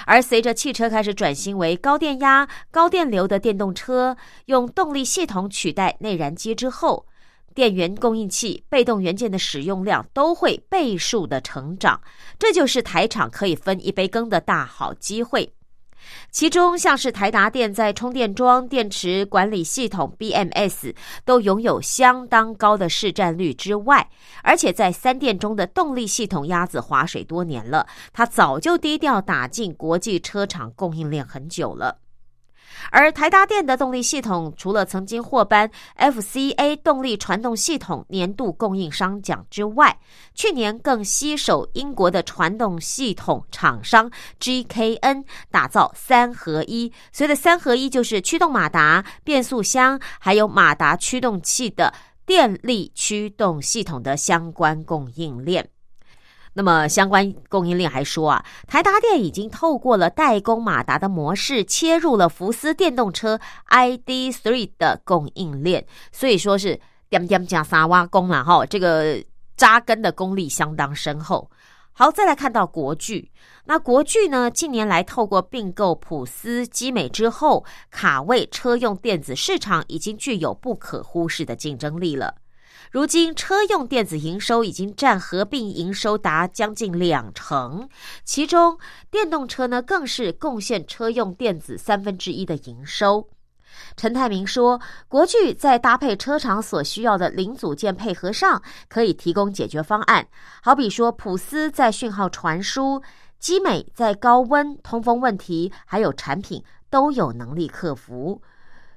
[0.06, 7.06] 而随着汽车开始转型为高电压、高电流的电动车，用动力系统取代内燃机之后，
[7.58, 12.00] 电源供应器、被动元件的使用量都会倍数的成长，
[12.38, 15.52] 这就是台厂可以分一杯羹的大好机会。
[16.32, 20.94] 其中，像是台达电在充电桩、电池管理系统 BMS
[21.26, 24.08] 都拥有相当高的市占率之外，
[24.44, 31.98] 而且在三电中的动力系统鸭子划水多年了，它早就低调打进国际车厂供应链很久了。
[32.92, 40.00] 而台达电的动力系统，除了曾经获颁 FCA 动力传动系统年度供应商奖之外，
[40.34, 44.10] 去年更携手英国的传动系统厂商
[44.40, 46.92] GKN 打造三合一。
[47.12, 51.94] 所谓的三合一，就是驱动马达、变速箱还有马达驱动器的
[52.26, 55.70] 电力驱动系统的相关供应链。
[56.58, 69.24] 那么相关供应链还说啊，台达电已经透过了代工马达的模式，切入了福斯电动车 ID.3 的供应链，所以说是点点加沙挖工了哈，这个
[69.56, 71.52] 扎根的功力相当深厚。
[71.94, 73.32] 好，再来看到国巨，
[73.66, 82.34] 那国巨呢，近年来透过并购普斯基美之后，卡位车用电子市场，已经具有不可忽视的竞争力了。
[82.90, 87.90] 如今，车用电子营收已经占合并营收达将近两成，
[88.24, 88.78] 其中
[89.12, 93.28] 电动车呢更是贡献车用电子三分之一的营收。
[93.98, 94.80] 陈泰明说，
[95.10, 100.26] 国巨在搭配车厂所需要的零组件配合上，可以提供解决方案。
[100.64, 103.04] 好比说，普斯在讯号传输，
[103.38, 108.42] 基美在高温通风问题，还有产品都有能力克服，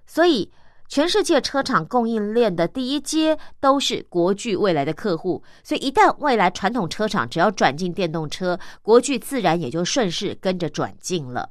[0.07, 0.53] 所以。
[0.91, 11.51] 全世界车厂供应链的第一阶都是国巨未来的客户，所以一旦未来传统车厂只要转进电动车，国巨自然也就顺势跟着转进了。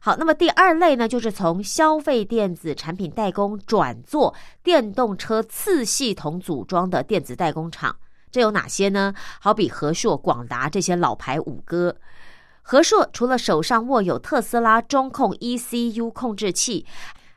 [0.00, 7.96] 好，那么第二类呢，就是从消费电子产品代工转做电动车次系统组装的电子代工厂，
[8.30, 9.12] 这有哪些呢？
[9.40, 11.96] 好比和硕、广达这些老牌五哥。
[12.62, 16.86] 和硕除了手上握有特斯拉中控 ECU 控制器。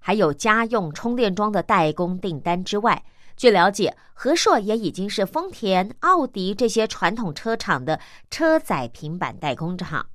[0.07, 3.03] 还有家用充电桩的代工订单之外，
[3.35, 7.99] 据了解，和硕也已经是丰田、奥迪这些传统车厂的
[8.29, 10.05] 车载平板代工厂。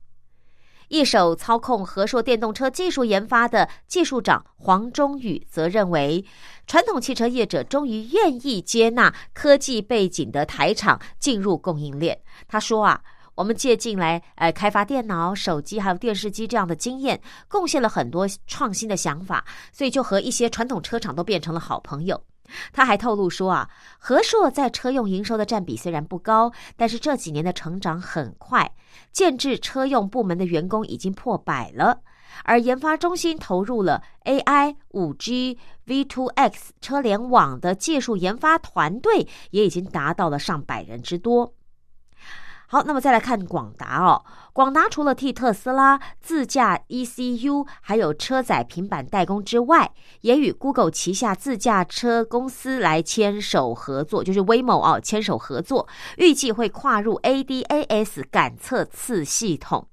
[0.86, 6.24] 一手操控和硕电动车技术研发的技术长黄忠宇则认为，
[6.68, 12.20] 传统汽车业者终于愿意接纳科技背景的台厂进入供应链。
[12.46, 13.02] 他说啊。
[13.40, 17.18] 我们借进来，呃，开发电脑、手机还有电视机这样的经验，
[17.48, 22.22] 贡献了很多创新的想法，所以就和一些传统车厂都变成了好朋友。
[22.70, 23.66] 他还透露说啊，
[23.98, 28.70] 和硕在车用营收的占比虽然不高，但是这几年的成长很快，
[29.10, 31.98] 建制车用部门的员工已经破百了，
[32.44, 41.54] 而研发中心投入了 AI、五 G、V2X 车联网的技术研发团队也已经达到了上百人之多。
[42.72, 44.24] 好，那么再来看广达哦。
[44.52, 49.90] 广达除了替特斯拉自驾 ECU，还有车载平板代工之外，
[50.20, 59.88] 也与 Google 旗下自驾车公司来牵手合作，就是 Waymo 哦，牵手合作，预计会跨入 ADAS 感测次系统。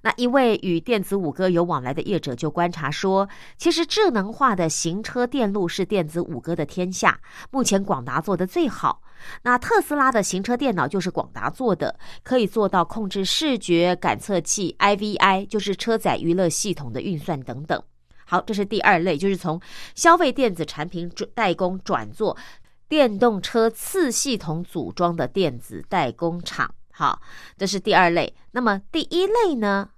[0.00, 7.20] 那一位与电子五哥有往来的业者就观察说，其实智能化的行车电路是电子五哥的天下，
[7.50, 9.02] 目前广达做的最好。
[9.42, 17.82] 那特斯拉的行车电脑就是广达做的，可以做到控制视觉感测器 IVI，就是车载娱乐系统的运算等等。
[18.24, 19.60] 好，这是第二类，就是从
[19.94, 22.36] 消费电子产品代工转做
[22.88, 26.74] 电动车次系统组装的电子代工厂。
[26.90, 27.20] 好，
[27.56, 28.34] 这是第二类。
[28.52, 29.90] 那么第一类呢？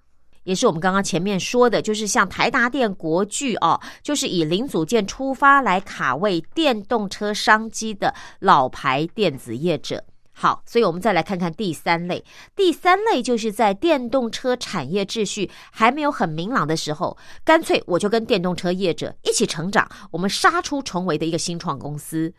[0.49, 10.03] 也是我们刚刚前面说的，就是像台达电、国巨哦，就是以零组件出发来卡位电动车商机的老牌电子业者。
[10.32, 12.24] 好，所以我们再来看看第三类。
[12.57, 22.32] 第三类就是在电动车产业秩序还没有很明朗的时候，干脆我就跟电动车业者一起成长，我们杀出重围的一个新创公司。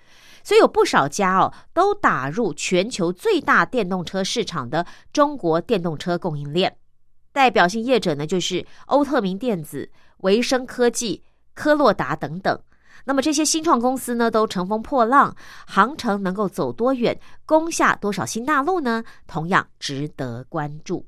[0.44, 4.84] 所以有不少家哦，都打入全球最大电动车市场的
[5.14, 6.76] 中国电动车供应链。
[7.32, 11.24] 代表性业者呢，就是欧特明电子、维生科技、
[11.54, 12.60] 科洛达等等。
[13.06, 19.04] 那么这些新创公司呢，都乘风破浪，航程能够走多远，攻下多少新大陆呢？
[19.26, 21.06] 同样值得关注。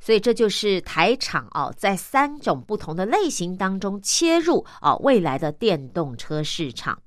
[0.00, 6.98] 所以这就是台厂哦，在三种不同的类型当中切入哦未来的电动车市场。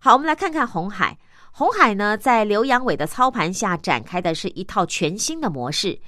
[0.00, 1.16] 好，我们来看看红海。
[1.52, 5.98] 红海呢，在刘扬伟的操盘下展开的是一套全新的模式。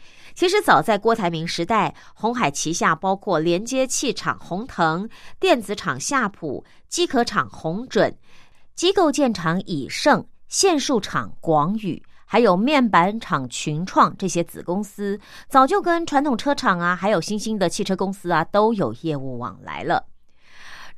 [0.40, 5.06] 其实早在郭台铭时代，红海旗下包括连接器厂鸿腾、
[5.38, 8.16] 电子厂夏普、机壳厂红准、
[8.74, 20.06] 机构建厂以盛、线束厂广宇，还有面板厂群创这些子公司，早就跟传统车厂啊，还有新兴的汽车公司啊，都有业务往来了。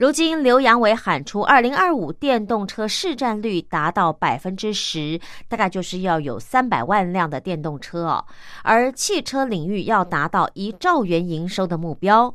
[0.02, 8.24] 如今，刘阳伟喊出，二零二五电动车市占率达到百分之十，大概就是要有三百万辆的电动车哦。
[8.64, 12.34] 而汽车领域要达到一兆元营收的目标。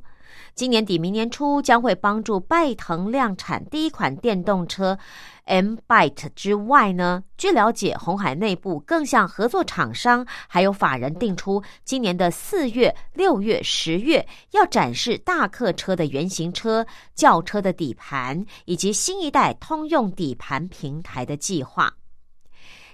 [0.57, 4.97] 今年底、明年初将会帮助拜腾量产第一款电动车
[5.43, 16.83] M Byte 之外呢，据了解，红海内部更向合作厂商还有法人定出，今年的四月、六月、十月要展示大客车的原型车、
[17.13, 21.93] 轿车的底盘以及新一代通用底盘平台的计划。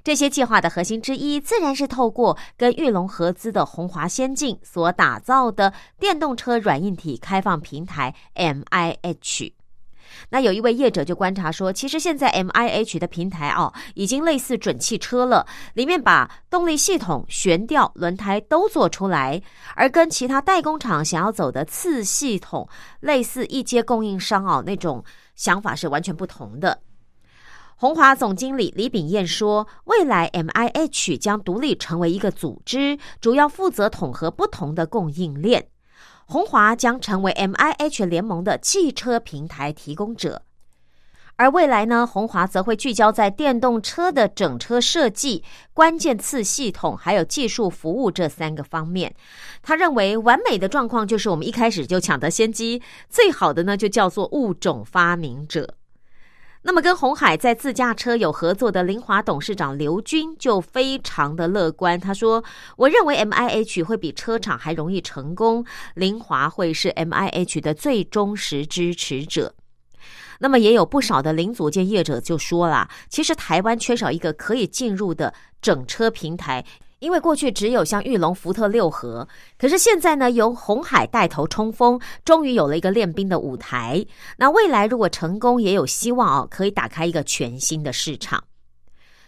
[0.03, 9.53] 这些计划的核心之一，自然是透过跟玉龙合资的宏华先进所打造的电动车软硬体开放平台 M I H。
[10.29, 19.41] 那有一位业者就观察说，其实现在 M I H 的平台哦，已经类似准汽车了，里面把动力系统、悬吊、轮胎都做出来，
[19.75, 22.67] 而跟其他代工厂想要走的次系统，
[22.99, 25.03] 类似一阶供应商哦那种
[25.35, 26.77] 想法是完全不同的。
[27.75, 35.67] 宏华总经理李炳彦说：“未来 M I H 将独立成为一个组织，主要负责统合不同的供应链。
[36.25, 40.43] 宏华将成为 M I H 联盟的汽车平台提供者，
[41.35, 45.43] 而未来呢，宏华则会聚焦在电动车的整车设计、
[45.73, 49.13] 关键次系统还有技术服务这三个方面。
[49.61, 55.75] 他认为，完美的状况就是我们一开始就抢得先机，最好的呢就叫做物种发明者。”
[56.65, 61.99] 那么，跟红海在自驾车有合作的林华董事长刘军就非常的乐观。
[61.99, 62.41] 他说
[62.77, 69.55] ：“我认为 M I H 会比车厂还容易成功，林华会是 M I H 的最忠实支持者。”
[70.39, 76.63] 那么，也有不少的零组件业者就说了：“其实台湾缺少一个可以进入的整车平台。”
[77.03, 79.27] 因为过去只有像玉龙、福特六合，
[79.59, 84.03] 可是现在呢，由红海带头冲锋，终于有了一个练兵的舞台。
[84.37, 88.41] 那未来如果成功，也有希望哦，可以打开一个全新的市场。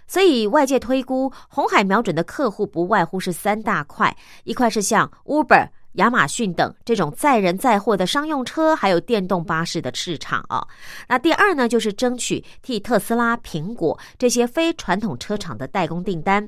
[0.08, 4.16] 所以外界推估，红海瞄准的客户不外乎是三大块：
[4.46, 10.66] 一块是像 Uber、亚马逊等这种载人载货的商用车，还有电动巴士的市场啊。
[11.10, 16.48] 那第二呢，就是争取替特斯拉、苹果这些非传统车厂的代工订单。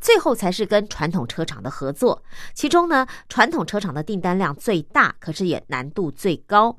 [0.00, 2.22] 最后才是跟传统车厂的合作，
[2.54, 6.78] 其中呢，传统车厂的订单量最大，可是也难度最高。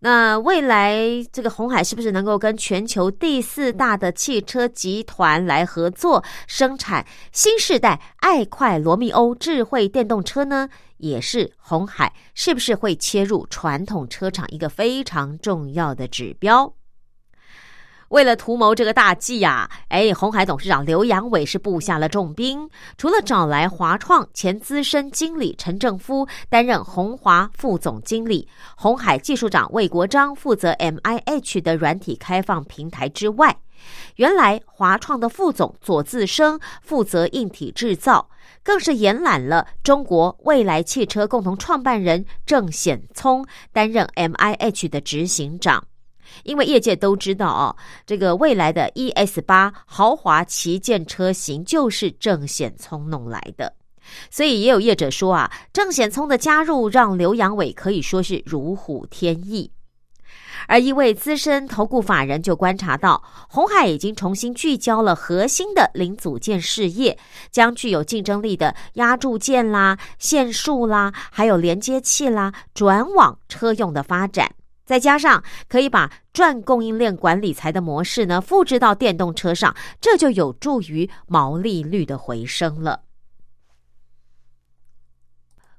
[0.00, 1.00] 那未来
[1.32, 10.68] 这个红海是不是能够跟全球第四大的汽车集团来合作生产新时代爱快罗密欧智慧电动车呢？
[10.98, 16.74] 也是红海是不是会切入传统车厂一个非常重要的指标？
[18.14, 22.70] 为了图谋这个大计呀，哎，红海董事长刘扬伟是布下了重兵。
[22.96, 28.46] 除了找来华创前资深经理陈正夫担任红华副总经理，
[28.76, 33.56] 红海技术长魏国章负责 M I H 的软体开放平台之外，
[34.14, 38.28] 原来华创的副总左自生负责硬体制造，
[38.62, 45.82] 更是延揽了中国未来汽车共同创办人郑显聪担任 M I H 的执行长。
[46.42, 53.74] 因为业界都知道哦，这个未来的 ES 八豪华旗舰车型就是郑显聪弄来的，
[54.30, 59.70] 所以也有业者说啊，郑显聪的加入让刘阳伟可以说是如虎添翼。
[60.66, 67.18] 而一位资深投顾法人就观察到，红海已经重新聚焦了核心的零组件事业，
[67.50, 74.54] 将具有竞争力的压铸件啦、线束啦，还有连接器啦，转往车用的发展。
[74.84, 83.00] 再加上可以把赚供应链管理财的模式呢复制到电动车上，这就有助于毛利率的回升了。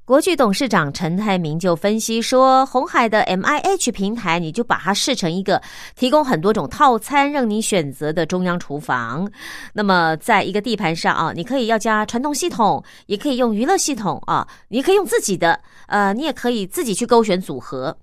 [0.03, 5.60] 国巨董事长陈泰明就分析说，红海的 M I H 平台，你就把它视成一个
[5.95, 9.28] 提供很多种套餐让你选择的中央厨房。
[9.74, 17.97] 那么，在一个地盘上啊，你可以要加传动系统，也可以用娱乐系统啊，你可以用自己的，呃，你也可以自己去勾选组合。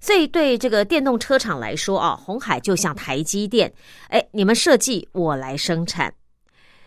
[0.00, 3.72] 所以，对这个电动车厂来说啊，红海就像台积电，
[4.08, 6.12] 哎，你们设计，我来生产。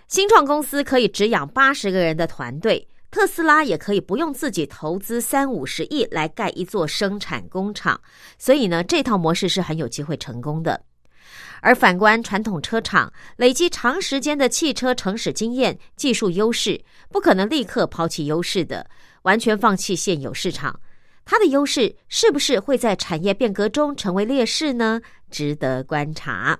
[0.07, 7.99] 新创公司可以只养八十个人的团队，特斯拉也可以不用自己投资三五十亿来盖一座生产工厂。
[8.38, 10.82] 所以呢，这套模式是很有机会成功的。
[11.62, 18.86] 而反观传统车厂，累积长时间的汽车城市经验、技术优势，不可能立刻抛弃优势的，
[19.22, 20.78] 完全放弃现有市场。
[21.32, 25.00] 它的优势是不是会在产业变革中成为劣势呢？
[25.30, 26.60] 值得观察。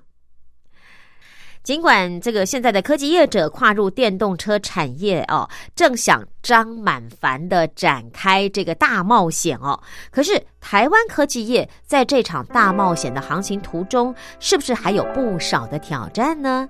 [1.62, 5.46] 尽管这个现在的科技业者跨入电动车产业哦，
[5.76, 9.78] 正想张满凡的展开这个大冒险哦，
[10.10, 16.66] 可是台湾科技业在这场大冒险的航行途中，是不是还有不少的挑战呢？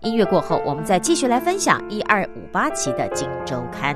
[0.00, 3.94] 音乐过后，我们再继续来分享一二五八期的《金周刊》。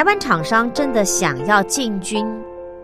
[0.00, 2.26] 台湾厂商真的想要进军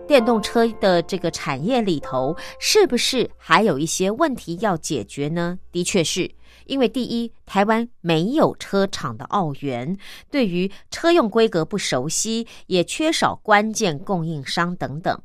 [0.07, 5.59] 电动车的这个产业里头，是不是还有一些问题要解决呢？
[5.73, 6.31] 的确是
[6.67, 9.97] 因为第一，台湾没有车厂的澳元，
[10.31, 15.19] 对于车用规格不熟悉，也缺少关键供应商等等。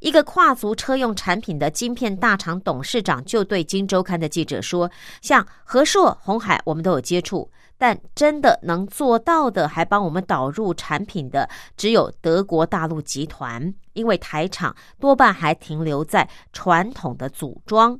[0.00, 4.90] 一个跨足车用产品的晶片大厂董事长就对《金周刊》的记者说
[5.22, 7.48] ：“像和硕、红海，我们都有接触。”
[7.80, 17.98] 但真的能做到的，还帮我们导入产品的，只有德国大陆集团，因为台厂多半还停留在传统的组装。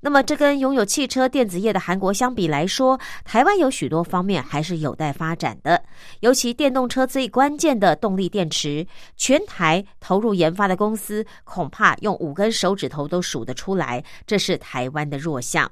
[0.00, 5.80] 那么，这跟拥有汽车电子业的韩国相比来说，台湾有许多方面还是有待发展的。
[6.20, 8.84] 尤其电动车最关键的动力电池，
[9.16, 15.70] 全台投入研发的公司，恐怕用五根手指头都数得出来，这是台湾的弱项。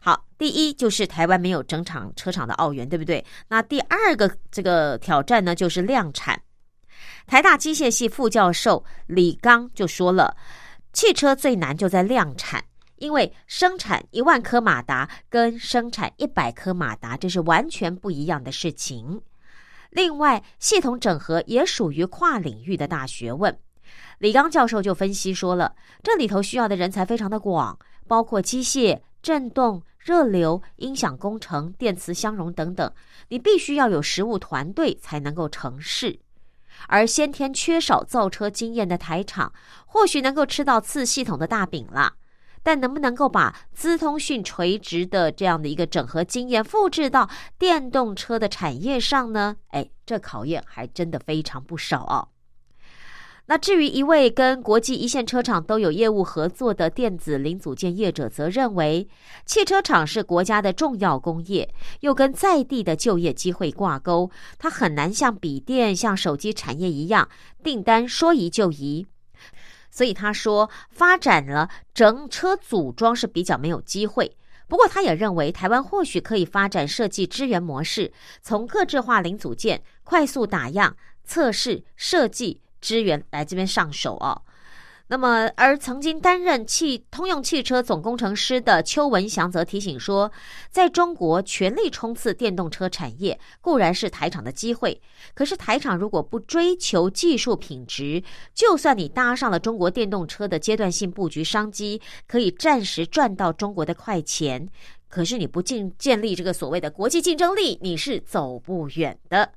[0.00, 3.24] 好，第一就是台湾没有整厂车厂的澳元，对不对？
[3.48, 6.40] 那第二个这个挑战呢，就是量产。
[7.26, 10.36] 台大机械系副教授李刚就说了，
[10.92, 12.62] 汽车最难就在量产，
[12.96, 19.20] 因为生产一万颗马达跟生产一百颗马达，这是完全不一样的事情。
[19.90, 23.56] 另外，系统整合也属于跨领域的大学问。
[24.18, 29.00] 李刚教授就分析说了，这里头需要的人才非常的广，包括机械。
[29.24, 32.92] 振动、热流、音响工程、电磁相容等等，
[33.28, 36.20] 你必须要有实物团队才能够成事。
[36.88, 39.50] 而先天缺少造车经验的台厂，
[39.86, 42.16] 或许能够吃到次系统的大饼了，
[42.62, 49.56] 但能不能够把资通讯垂直的这样的一个整合经验复制到电动车的产业上呢？
[49.68, 52.28] 哎，这考验还真的非常不少哦。
[53.46, 59.06] 那至于一位跟国际一线车厂都有业务合作的电子零组件业者，则认为，
[59.44, 61.68] 汽车厂是国家的重要工业，
[62.00, 67.28] 又跟在地的就业机会挂钩，它很难像笔电、像手机产业一样，
[67.62, 69.06] 订单说移就移。
[69.90, 74.34] 所以他说，发展了整车组装是比较没有机会。
[74.66, 82.62] 不过，他也认为，台湾或许可以发展设计支援模式，从个制化零组件、快速打样、测试、设计。
[82.84, 84.42] 支援来这边上手哦。
[85.08, 90.32] 那么，而曾经担任汽通用汽车总工程师的邱文祥则提醒说，
[90.70, 94.98] 在中国全力冲刺电动车产业固然是台厂的机会，
[95.34, 98.22] 可是台厂如果不追求技术品质，
[98.54, 104.66] 就算你搭上了中国电动车的阶段性布局商机，可以暂时赚到中国的快钱，
[105.10, 109.52] 可是你不建建立这个所谓的国际竞争力，你是走不远的。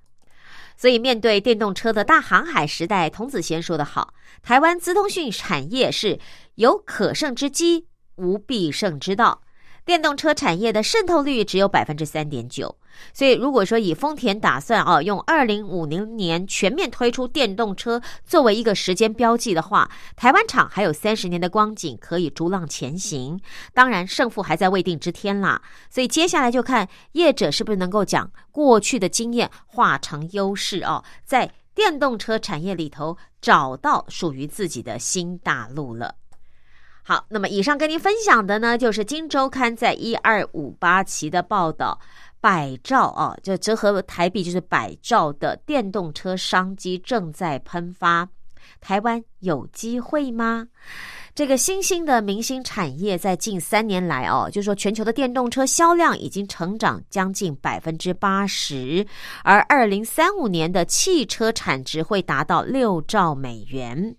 [0.77, 4.13] 所以，面对电动车的大航海时代，童子贤说的好
[4.43, 6.19] ：“台湾资通讯产业是
[6.55, 9.41] 有可胜之机，无必胜之道。”
[9.87, 12.75] 电动车产业的渗透率只有百分之三点九，
[13.13, 23.39] 所以如果说以丰田打算哦用二零五零年全面推出电动车作为一个时间标记的话，台湾厂还有三十年的光景可以逐浪前行。
[23.73, 36.15] 当然胜负还在未定之天啦，所以接下来就看业者是不是能够将过去的经验化成优势哦，在电动车产业里头找到属于自己的新大陆了。
[37.07, 41.97] 好，那么以上跟您分享的呢，就是《金周刊》在一二五八期的报道，
[42.41, 48.27] 百兆啊，就折合台币就是百兆的电动车商机正在喷发，
[48.81, 50.67] 台湾有机会吗？
[51.33, 59.07] 这个新兴的明星产业在近三年来哦，就是说全球的电动车销量已经成长将近百分之八十，
[59.45, 64.17] 而二零三五年的汽车产值会达到六兆美元。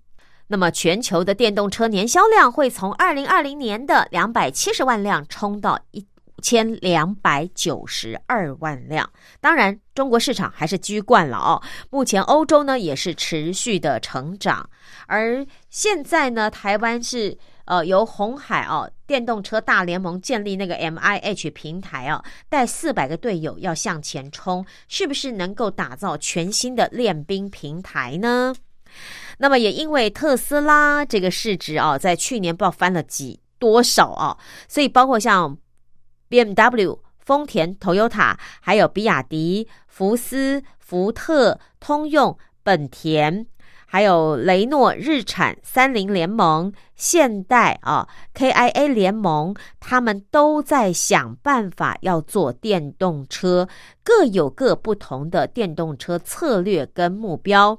[0.48, 6.06] 那么，全球的电动车年销量会从二零二零年的两百七十万辆冲到一
[6.42, 9.10] 千两百九十二万辆。
[9.40, 11.60] 当然，中国市场还是居冠了哦。
[11.90, 14.68] 目前，欧洲呢也是持续的成长。
[15.06, 17.36] 而现在呢，台湾是
[17.66, 28.54] 呃由红海哦电动车大联盟建立那个 M I H 平台啊，带四百个队友要向前冲，是不是能够打造全新的练兵平台呢？
[29.38, 34.36] 那么也因为特斯拉这个市值啊，在去年不知道翻了几多少啊，
[34.68, 35.56] 所以包括像
[36.28, 43.46] B M W、丰田、Toyota，还有比亚迪、福斯、福特、通用、本田，
[43.86, 53.68] 还有雷诺、日产、三菱联盟、现代啊、K I A 联盟，他们都在想办法要做电动车，
[54.02, 57.78] 各有各不同的电动车策略跟目标。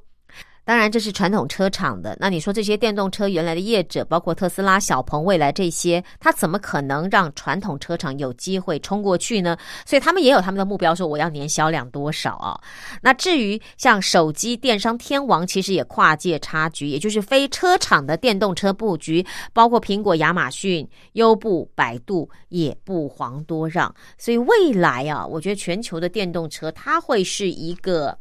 [0.70, 2.16] 当然，这是传统车厂的。
[2.20, 9.58] 那你说这些电动车原来的业者，包括特斯拉、小鹏、未来这些，他怎么可能让传统车厂有机会冲过去呢？
[9.84, 12.56] 所以他们也有他们的目标，说我要年销量多少啊？
[13.02, 23.92] 那至于像手机电商天王，其实也跨界插局，也就是非车厂的电动车布局，包括苹果、亚马逊、优步、百度也不遑多让。
[24.20, 28.16] 所以未来啊，我觉得全球的电动车它会是一个。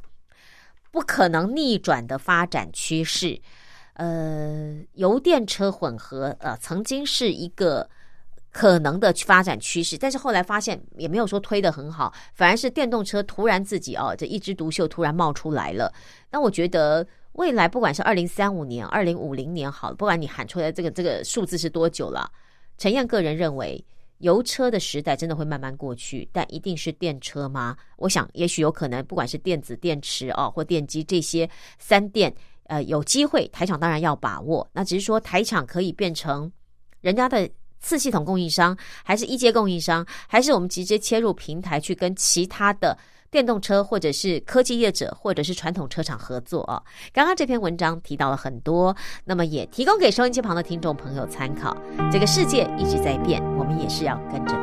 [0.99, 3.41] 不可能逆转的发展趋势，
[3.93, 7.89] 呃，油电车混合呃，曾经是一个
[8.51, 15.95] 可能的发展趋势，但是后来发现也没有说推的很好，反而是电动车突然自己哦，这一枝独秀突然冒出来了。
[16.33, 22.29] 那我觉得未来不管是二零三五年、二零五零年，好了，不管你喊出来这个这个数字是多久了，
[22.77, 23.85] 陈燕个人认为。
[24.19, 27.77] 油车的时代真的会慢慢过去，但一定是电车吗？
[27.97, 31.49] 我想，也许有可能，不管是电子电池哦，或电机这些
[31.79, 34.69] 三电，呃，有机会，台厂当然要把握。
[34.73, 36.51] 那只是说，台厂可以变成
[37.01, 37.49] 人家的
[37.81, 42.97] 次系统供应商，还是一阶供应商，还是我们直接切入平台去跟其他的。
[43.31, 46.83] 电动车，或者是科技业者，或者是传统车厂合作啊。
[47.13, 51.77] 刚刚这篇文章提到了很多，那么也提供给收音机旁的听众朋友参考。
[52.11, 54.55] 这个世界一直在变，我们也是要跟着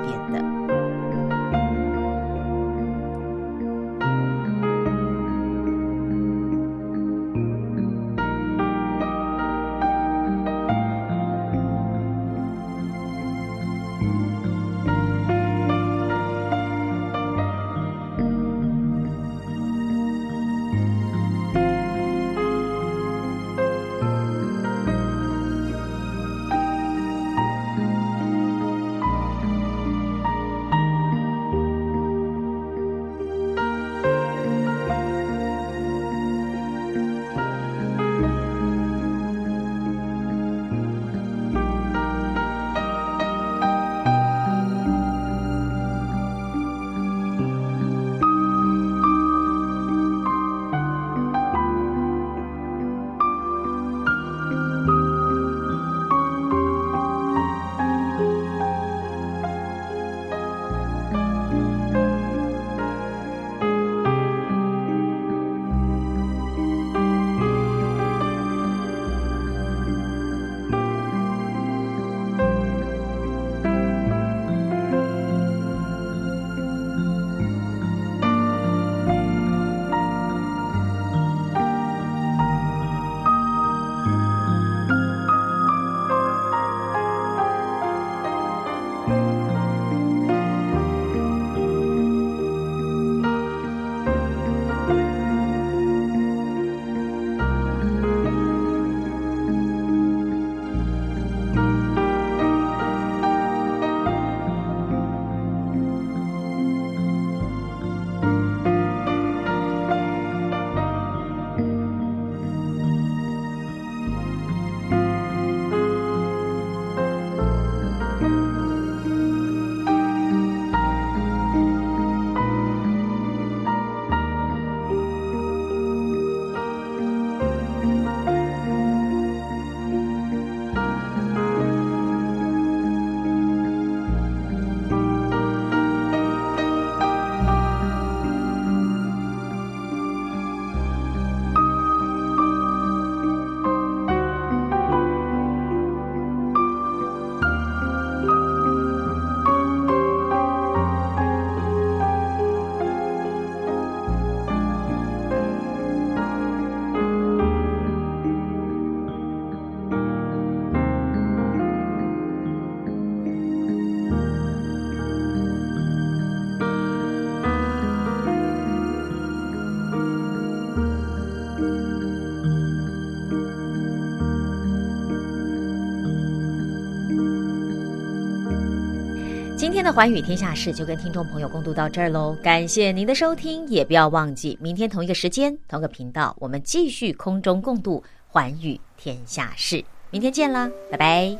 [179.76, 189.84] 今天的寰宇天下事就跟听众朋友共度到这儿喽，感谢您的收听，也不要忘记明天同一个时间、同个频道，我们继续空中共度寰宇天下事。
[190.12, 191.38] 明天见啦，拜拜。